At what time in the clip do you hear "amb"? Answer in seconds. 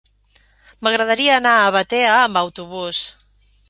2.25-2.45